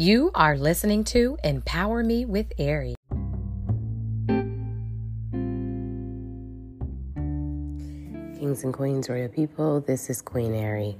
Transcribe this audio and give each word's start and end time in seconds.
You 0.00 0.30
are 0.34 0.56
listening 0.56 1.04
to 1.12 1.36
Empower 1.44 2.02
Me 2.02 2.24
with 2.24 2.50
Ari. 2.58 2.94
Kings 8.38 8.64
and 8.64 8.72
Queens, 8.72 9.10
Royal 9.10 9.28
People, 9.28 9.82
this 9.82 10.08
is 10.08 10.22
Queen 10.22 10.54
Ari. 10.54 10.96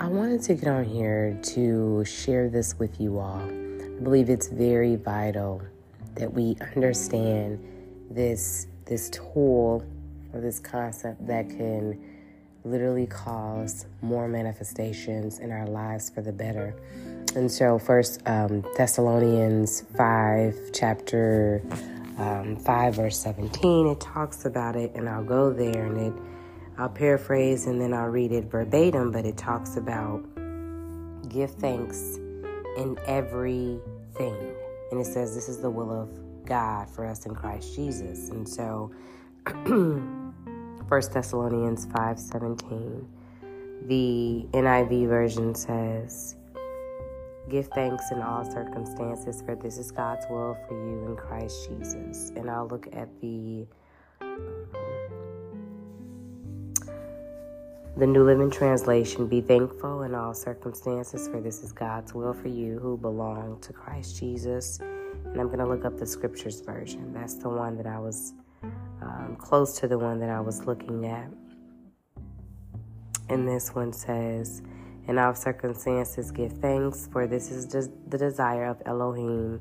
I 0.00 0.06
wanted 0.06 0.40
to 0.44 0.54
get 0.54 0.68
on 0.68 0.84
here 0.84 1.38
to 1.52 2.02
share 2.06 2.48
this 2.48 2.78
with 2.78 2.98
you 2.98 3.18
all. 3.18 3.42
I 3.42 4.02
believe 4.02 4.30
it's 4.30 4.48
very 4.48 4.96
vital 4.96 5.60
that 6.14 6.32
we 6.32 6.56
understand 6.74 7.62
this 8.10 8.68
this 8.86 9.10
tool 9.10 9.84
or 10.32 10.40
this 10.40 10.58
concept 10.58 11.26
that 11.26 11.50
can 11.50 12.02
literally 12.64 13.06
cause 13.06 13.84
more 14.00 14.28
manifestations 14.28 15.40
in 15.40 15.50
our 15.50 15.66
lives 15.66 16.08
for 16.08 16.22
the 16.22 16.32
better. 16.32 16.74
And 17.36 17.50
so, 17.50 17.78
first 17.78 18.20
um, 18.26 18.64
Thessalonians 18.76 19.84
5, 19.96 20.70
chapter 20.72 21.62
um, 22.18 22.56
5, 22.56 22.94
verse 22.96 23.18
17, 23.18 23.86
it 23.86 24.00
talks 24.00 24.44
about 24.44 24.74
it, 24.74 24.92
and 24.94 25.08
I'll 25.08 25.24
go 25.24 25.52
there 25.52 25.86
and 25.86 25.98
it, 25.98 26.12
I'll 26.76 26.88
paraphrase 26.88 27.66
and 27.66 27.80
then 27.80 27.94
I'll 27.94 28.08
read 28.08 28.32
it 28.32 28.44
verbatim, 28.50 29.12
but 29.12 29.24
it 29.24 29.36
talks 29.36 29.76
about 29.76 30.24
give 31.28 31.52
thanks 31.52 32.16
in 32.76 32.98
everything. 33.06 34.54
And 34.90 35.00
it 35.00 35.06
says, 35.06 35.34
This 35.34 35.48
is 35.48 35.58
the 35.58 35.70
will 35.70 35.92
of 35.92 36.44
God 36.44 36.90
for 36.90 37.06
us 37.06 37.26
in 37.26 37.34
Christ 37.34 37.76
Jesus. 37.76 38.30
And 38.30 38.48
so, 38.48 38.90
First 40.88 41.12
Thessalonians 41.12 41.86
5:17. 41.86 43.06
The 43.86 44.44
NIV 44.50 45.08
version 45.08 45.54
says, 45.54 46.34
"Give 47.50 47.66
thanks 47.68 48.10
in 48.12 48.22
all 48.22 48.44
circumstances, 48.44 49.42
for 49.42 49.54
this 49.56 49.76
is 49.76 49.90
God's 49.90 50.24
will 50.30 50.56
for 50.66 50.74
you 50.74 51.04
in 51.06 51.16
Christ 51.16 51.68
Jesus." 51.68 52.30
And 52.36 52.48
I'll 52.48 52.68
look 52.68 52.86
at 52.92 53.08
the 53.20 53.66
The 57.96 58.06
New 58.06 58.24
Living 58.24 58.50
Translation 58.50 59.26
Be 59.26 59.42
thankful 59.42 60.04
in 60.04 60.14
all 60.14 60.32
circumstances, 60.32 61.28
for 61.28 61.40
this 61.40 61.62
is 61.62 61.70
God's 61.70 62.14
will 62.14 62.32
for 62.32 62.48
you 62.48 62.78
who 62.78 62.96
belong 62.96 63.60
to 63.60 63.74
Christ 63.74 64.16
Jesus. 64.16 64.78
And 64.78 65.38
I'm 65.38 65.48
going 65.48 65.58
to 65.58 65.66
look 65.66 65.84
up 65.84 65.98
the 65.98 66.06
scriptures 66.06 66.60
version. 66.62 67.12
That's 67.12 67.34
the 67.34 67.50
one 67.50 67.76
that 67.76 67.86
I 67.86 67.98
was 67.98 68.32
um, 69.02 69.36
close 69.38 69.78
to 69.80 69.88
the 69.88 69.98
one 69.98 70.18
that 70.20 70.30
I 70.30 70.40
was 70.40 70.64
looking 70.64 71.04
at. 71.06 71.28
And 73.28 73.46
this 73.46 73.74
one 73.74 73.92
says, 73.92 74.62
In 75.10 75.18
all 75.18 75.34
circumstances, 75.34 76.30
give 76.30 76.52
thanks, 76.52 77.08
for 77.10 77.26
this 77.26 77.50
is 77.50 77.66
just 77.66 77.90
the 78.08 78.16
desire 78.16 78.66
of 78.66 78.80
Elohim 78.86 79.60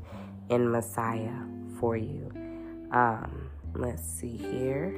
and 0.52 0.72
Messiah 0.72 1.42
for 1.80 1.98
you. 1.98 2.32
Um, 2.92 3.50
let's 3.74 4.04
see 4.04 4.38
here. 4.38 4.96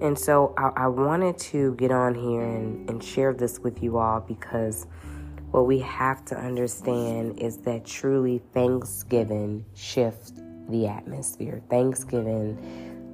And 0.00 0.18
so 0.18 0.54
I, 0.58 0.70
I, 0.86 0.86
wanted 0.88 1.38
to 1.52 1.76
get 1.76 1.92
on 1.92 2.16
here 2.16 2.42
and, 2.42 2.90
and 2.90 3.04
share 3.04 3.32
this 3.32 3.60
with 3.60 3.80
you 3.80 3.98
all 3.98 4.18
because 4.18 4.88
what 5.52 5.66
we 5.66 5.78
have 5.78 6.24
to 6.24 6.36
understand 6.36 7.38
is 7.38 7.58
that 7.58 7.84
truly 7.84 8.42
Thanksgiving 8.52 9.64
shifts 9.74 10.32
the 10.68 10.88
atmosphere. 10.88 11.62
Thanksgiving 11.70 12.58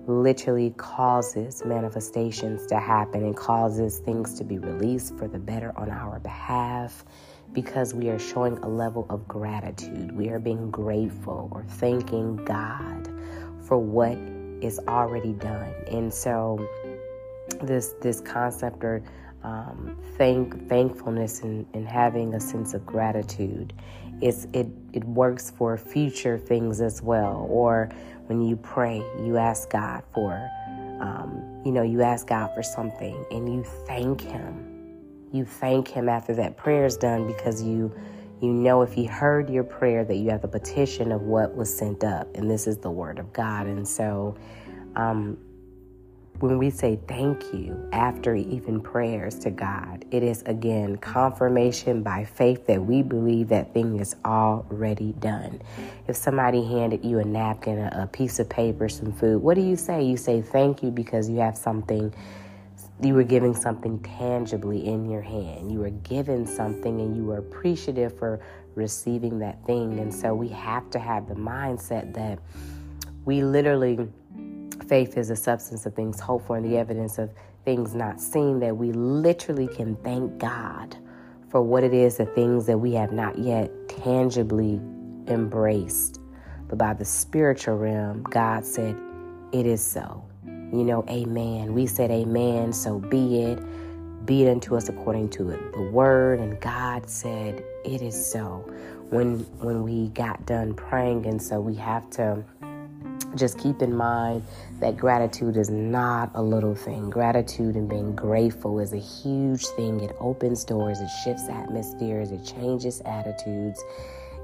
literally 0.09 0.71
causes 0.79 1.63
manifestations 1.65 2.67
to 2.67 2.81
happen 2.81 3.23
and 3.23 3.37
causes 3.37 3.99
things 3.99 4.39
to 4.39 4.45
be 4.45 4.59
released 4.59 5.17
for 5.17 5.29
the 5.29 5.39
better 5.39 5.73
on 5.77 5.91
our 5.91 6.19
behalf 6.21 7.05
because 7.53 7.95
we 7.95 8.09
are 8.09 8.19
showing 8.19 8.57
a 8.59 8.69
level 8.69 9.07
of 9.11 9.29
gratitude. 9.29 10.13
We 10.13 10.31
are 10.31 10.39
being 10.39 10.71
grateful 10.71 11.49
or 11.53 11.63
thanking 11.65 12.37
God 12.37 13.09
for 13.63 13.79
what 13.79 14.17
is 14.63 14.81
already 14.89 15.33
done. 15.35 15.73
And 15.89 16.13
so 16.13 16.67
this 17.63 17.95
this 18.03 18.21
concept 18.21 18.85
or 18.85 19.03
um, 19.43 19.97
thank 20.17 20.69
thankfulness 20.69 21.43
and, 21.43 21.67
and 21.75 21.87
having 21.87 22.35
a 22.35 22.41
sense 22.41 22.75
of 22.75 22.85
gratitude 22.85 23.73
it's, 24.21 24.47
it 24.53 24.67
it 24.93 25.05
works 25.05 25.51
for 25.51 25.77
future 25.77 26.39
things 26.39 26.81
as 26.81 27.01
well 27.03 27.47
or 27.49 27.89
when 28.29 28.43
you 28.43 28.57
pray, 28.57 29.03
you 29.23 29.39
ask 29.39 29.71
God 29.71 30.03
for, 30.13 30.51
um, 31.01 31.63
you 31.65 31.73
know, 31.73 31.83
you 31.83 32.03
ask 32.03 32.27
God 32.27 32.55
for 32.55 32.63
something 32.63 33.25
and 33.31 33.53
you 33.53 33.65
thank 33.87 34.21
Him. 34.21 35.27
You 35.33 35.45
thank 35.45 35.89
Him 35.89 36.09
after 36.09 36.35
that 36.35 36.57
prayer 36.57 36.85
is 36.85 36.97
done 36.97 37.27
because 37.27 37.63
you, 37.63 37.93
you 38.41 38.53
know, 38.53 38.83
if 38.83 38.93
He 38.93 39.07
heard 39.07 39.49
your 39.49 39.65
prayer, 39.65 40.05
that 40.05 40.17
you 40.17 40.31
have 40.31 40.43
the 40.43 40.49
petition 40.49 41.11
of 41.11 41.23
what 41.23 41.57
was 41.57 41.75
sent 41.75 42.05
up, 42.05 42.35
and 42.37 42.51
this 42.51 42.67
is 42.67 42.79
the 42.79 42.91
Word 42.91 43.19
of 43.19 43.33
God. 43.33 43.67
And 43.67 43.89
so, 43.89 44.37
um, 44.95 45.39
when 46.41 46.57
we 46.57 46.71
say 46.71 46.99
thank 47.09 47.53
you 47.53 47.89
after 47.93 48.35
even 48.35 48.81
prayers 48.81 49.41
to 49.41 49.51
God, 49.51 50.05
it 50.13 50.23
is 50.23 50.43
again 50.43 50.97
confirmation 50.97 52.03
by 52.03 52.25
faith 52.25 52.65
that 52.69 52.81
we 52.81 53.03
believe 53.03 53.49
that 53.49 53.75
thing 53.75 53.99
is 53.99 54.15
already 54.25 55.13
done. 55.15 55.61
If 56.07 56.15
somebody 56.15 56.65
handed 56.65 57.05
you 57.05 57.19
a 57.19 57.25
napkin, 57.25 57.79
a, 57.79 58.07
piece 58.07 58.39
of 58.39 58.49
paper, 58.49 58.89
some 58.89 59.13
food, 59.13 59.43
what 59.43 59.55
do 59.55 59.63
you 59.63 59.75
say? 59.75 60.05
You 60.05 60.17
say 60.17 60.41
thank 60.41 60.81
you 60.81 60.93
because 60.93 61.29
you 61.29 61.39
have 61.39 61.59
something, 61.59 62.15
you 63.03 63.15
were 63.15 63.25
giving 63.25 63.55
something 63.55 63.99
tangibly 64.01 64.87
in 64.87 65.11
your 65.11 65.23
hand. 65.23 65.73
You 65.73 65.81
were 65.81 65.91
given 65.91 66.47
something 66.47 67.01
and 67.01 67.17
you 67.17 67.25
were 67.25 67.39
appreciative 67.39 68.17
for 68.17 68.41
receiving 68.77 69.41
that 69.41 69.65
thing. 69.67 69.99
And 69.99 70.15
so 70.15 70.37
we 70.37 70.49
have 70.51 70.89
to 70.91 71.01
have 71.01 71.29
the 71.29 71.35
mindset 71.35 72.15
that 72.15 72.39
we 73.25 73.43
literally 73.43 74.09
faith 74.89 75.17
is 75.17 75.29
the 75.29 75.37
substance 75.37 75.87
of 75.87 75.95
things 75.95 76.19
hoped 76.19 76.47
for 76.47 76.57
and 76.57 76.65
the 76.65 76.79
evidence 76.79 77.19
of 77.19 77.31
things 77.65 77.95
not 77.95 78.21
seen, 78.21 78.61
that 78.61 78.77
we 78.77 78.93
literally 78.93 79.69
can 79.69 79.97
thank 79.97 80.39
God 80.39 80.97
for 81.51 81.63
what 81.63 81.85
it 81.85 81.95
is, 81.95 82.17
the 82.17 82.27
things 82.27 82.67
that 82.67 82.79
we 82.79 82.93
have 82.93 83.13
not 83.13 83.39
yet 83.39 83.71
tangibly 83.89 84.81
embraced. 85.27 86.21
But 86.69 86.79
by 86.79 86.95
the 86.95 87.05
spiritual 87.05 87.77
realm, 87.77 88.23
God 88.25 88.65
said, 88.65 88.97
It 89.53 89.67
is 89.67 89.85
so. 89.85 90.25
You 90.45 90.85
know, 90.85 91.05
amen. 91.09 91.73
We 91.73 91.87
said, 91.87 92.11
Amen, 92.11 92.73
so 92.73 92.99
be 92.99 93.43
it. 93.43 93.59
Be 94.27 94.45
it 94.45 94.51
unto 94.51 94.77
us 94.77 94.91
according 94.91 95.31
to 95.31 95.51
it, 95.51 95.73
the 95.73 95.83
word. 95.83 96.41
And 96.41 96.61
God 96.61 97.09
said, 97.09 97.65
It 97.85 98.03
is 98.03 98.31
so. 98.31 98.65
When 99.09 99.39
when 99.61 99.85
we 99.85 100.09
got 100.09 100.45
done 100.45 100.75
praying, 100.75 101.25
and 101.25 101.43
so 101.43 101.61
we 101.61 101.75
have 101.77 102.11
to 102.11 102.45
just 103.35 103.59
keep 103.59 103.83
in 103.83 103.97
mind 103.97 104.43
that 104.81 104.97
gratitude 104.97 105.57
is 105.57 105.71
not 105.71 106.31
a 106.35 106.43
little 106.43 106.75
thing. 106.75 107.11
Gratitude 107.11 107.75
and 107.75 107.89
being 107.89 108.15
grateful 108.15 108.81
is 108.81 108.93
a 108.93 108.99
huge 108.99 109.67
thing. 109.69 110.01
It 110.01 110.17
opens 110.21 110.65
doors, 110.65 111.01
it 111.01 111.11
shifts 111.25 111.49
atmospheres, 111.49 112.31
it 112.31 112.45
changes 112.45 113.01
attitudes. 113.03 113.83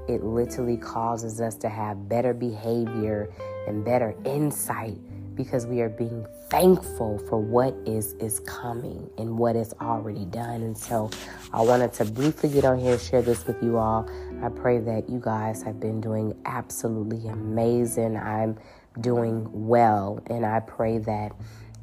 It 0.07 0.23
literally 0.23 0.77
causes 0.77 1.41
us 1.41 1.55
to 1.57 1.69
have 1.69 2.07
better 2.07 2.33
behavior 2.33 3.29
and 3.67 3.83
better 3.83 4.13
insight 4.23 4.97
because 5.35 5.65
we 5.65 5.81
are 5.81 5.89
being 5.89 6.25
thankful 6.49 7.17
for 7.29 7.39
what 7.39 7.75
is 7.85 8.13
is 8.13 8.39
coming 8.41 9.09
and 9.17 9.37
what 9.37 9.55
is 9.55 9.73
already 9.81 10.25
done. 10.25 10.61
And 10.61 10.77
so 10.77 11.09
I 11.53 11.61
wanted 11.61 11.93
to 11.93 12.05
briefly 12.05 12.49
get 12.49 12.65
on 12.65 12.79
here 12.79 12.93
and 12.93 13.01
share 13.01 13.21
this 13.21 13.45
with 13.45 13.61
you 13.61 13.77
all. 13.77 14.09
I 14.41 14.49
pray 14.49 14.79
that 14.79 15.09
you 15.09 15.19
guys 15.19 15.61
have 15.63 15.79
been 15.79 16.01
doing 16.01 16.35
absolutely 16.45 17.27
amazing. 17.27 18.17
I'm 18.17 18.57
doing 19.01 19.49
well, 19.51 20.23
and 20.27 20.45
I 20.45 20.61
pray 20.61 20.99
that 20.99 21.33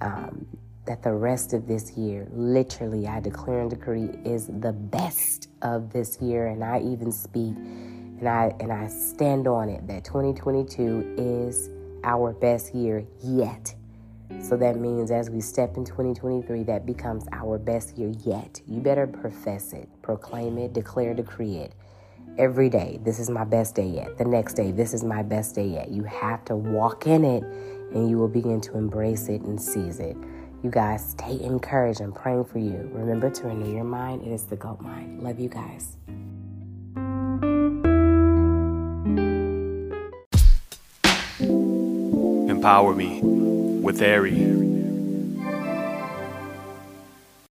um, 0.01 0.47
that 0.87 1.03
the 1.03 1.13
rest 1.13 1.53
of 1.53 1.69
this 1.69 1.93
year, 1.93 2.27
literally, 2.33 3.07
I 3.07 3.21
declare 3.21 3.61
and 3.61 3.71
decree, 3.71 4.11
is 4.25 4.47
the 4.47 4.73
best 4.73 5.49
of 5.63 5.93
this 5.93 6.21
year, 6.21 6.47
and 6.47 6.65
I 6.65 6.81
even 6.81 7.13
speak 7.13 7.55
and 8.23 8.29
I 8.29 8.55
and 8.61 8.73
I 8.73 8.87
stand 8.87 9.49
on 9.49 9.69
it 9.69 9.85
that 9.89 10.05
2022 10.05 11.17
is 11.19 11.71
our 12.05 12.33
best 12.33 12.75
year 12.75 13.05
yet. 13.23 13.75
So 14.41 14.57
that 14.57 14.77
means 14.77 15.11
as 15.11 15.31
we 15.31 15.41
step 15.41 15.77
in 15.77 15.85
2023, 15.85 16.63
that 16.65 16.87
becomes 16.87 17.25
our 17.33 17.59
best 17.59 17.99
year 17.99 18.13
yet. 18.25 18.61
You 18.67 18.81
better 18.81 19.07
profess 19.07 19.73
it, 19.73 19.89
proclaim 20.01 20.59
it, 20.59 20.73
declare, 20.73 21.15
decree 21.15 21.57
it 21.57 21.75
every 22.39 22.69
day. 22.69 22.99
This 23.05 23.19
is 23.19 23.29
my 23.29 23.45
best 23.45 23.75
day 23.75 23.87
yet. 23.87 24.17
The 24.19 24.25
next 24.25 24.55
day, 24.55 24.73
this 24.73 24.95
is 24.95 25.05
my 25.05 25.23
best 25.23 25.55
day 25.55 25.67
yet. 25.67 25.91
You 25.91 26.05
have 26.05 26.45
to 26.47 26.57
walk 26.57 27.07
in 27.07 27.25
it 27.25 27.43
and 27.95 28.09
you 28.09 28.17
will 28.17 28.29
begin 28.29 28.61
to 28.63 28.77
embrace 28.77 29.29
it 29.29 29.43
and 29.43 29.61
seize 29.61 30.01
it. 30.01 30.17
You 30.63 30.71
guys 30.71 31.11
stay 31.11 31.41
encouraged. 31.41 32.01
I'm 32.01 32.13
praying 32.13 32.45
for 32.45 32.59
you. 32.59 32.89
Remember 32.93 33.29
to 33.31 33.49
renew 33.49 33.73
your 33.73 33.85
mind. 33.85 34.23
It 34.23 34.33
is 34.33 34.45
the 34.45 34.57
GOAT 34.57 34.81
mind. 34.81 35.23
Love 35.23 35.41
you 35.41 35.49
guys. 35.49 35.97
Empower 42.63 42.95
me 42.95 43.19
with 43.83 44.01
Ari. 44.01 44.82